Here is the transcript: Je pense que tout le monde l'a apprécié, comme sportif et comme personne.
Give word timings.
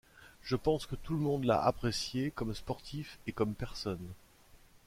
Je 0.41 0.55
pense 0.55 0.87
que 0.87 0.95
tout 0.95 1.13
le 1.13 1.19
monde 1.19 1.43
l'a 1.45 1.63
apprécié, 1.63 2.31
comme 2.31 2.55
sportif 2.55 3.19
et 3.27 3.31
comme 3.33 3.53
personne. 3.53 4.01